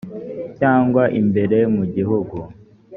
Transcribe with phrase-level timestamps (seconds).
[0.59, 2.37] cyangwa imbere mu gihugu